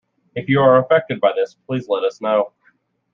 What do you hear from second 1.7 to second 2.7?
let us know.